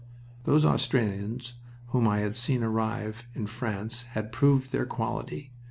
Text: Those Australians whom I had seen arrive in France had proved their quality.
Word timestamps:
Those 0.45 0.65
Australians 0.65 1.53
whom 1.89 2.07
I 2.07 2.21
had 2.21 2.35
seen 2.35 2.63
arrive 2.63 3.27
in 3.35 3.45
France 3.45 4.01
had 4.13 4.31
proved 4.31 4.71
their 4.71 4.87
quality. 4.87 5.51